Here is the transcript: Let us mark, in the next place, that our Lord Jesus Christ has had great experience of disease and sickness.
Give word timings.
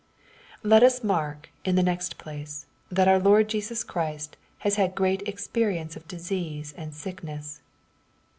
Let 0.63 0.81
us 0.81 1.03
mark, 1.03 1.51
in 1.63 1.75
the 1.75 1.83
next 1.83 2.17
place, 2.17 2.65
that 2.91 3.07
our 3.07 3.19
Lord 3.19 3.47
Jesus 3.47 3.83
Christ 3.83 4.35
has 4.65 4.73
had 4.73 4.95
great 4.95 5.21
experience 5.27 5.95
of 5.95 6.07
disease 6.07 6.73
and 6.75 6.91
sickness. 6.91 7.61